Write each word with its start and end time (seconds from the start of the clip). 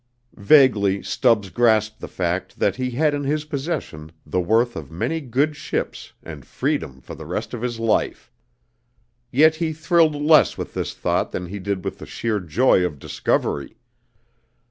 Vaguely 0.33 1.03
Stubbs 1.03 1.51
grasped 1.51 1.99
the 1.99 2.07
fact 2.07 2.57
that 2.57 2.77
he 2.77 2.89
had 2.89 3.13
in 3.13 3.23
his 3.23 3.45
possession 3.45 4.11
the 4.25 4.41
worth 4.41 4.75
of 4.75 4.89
many 4.89 5.21
good 5.21 5.55
ships 5.55 6.13
and 6.23 6.43
freedom 6.43 7.01
for 7.01 7.13
the 7.13 7.27
rest 7.27 7.53
of 7.53 7.61
his 7.61 7.79
life. 7.79 8.31
Yet 9.29 9.57
he 9.57 9.73
thrilled 9.73 10.15
less 10.15 10.57
with 10.57 10.73
this 10.73 10.95
thought 10.95 11.31
than 11.31 11.45
he 11.45 11.59
did 11.59 11.85
with 11.85 11.99
the 11.99 12.07
sheer 12.07 12.39
joy 12.39 12.83
of 12.83 12.97
discovery. 12.97 13.77